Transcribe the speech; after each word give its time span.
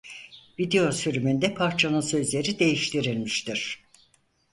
Video 0.59 0.91
sürümünde 0.91 1.53
parçanın 1.53 2.01
sözleri 2.01 2.59
değiştirilmiştir. 2.59 3.83